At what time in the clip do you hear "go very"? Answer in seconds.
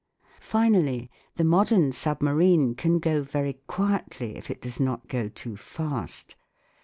2.97-3.53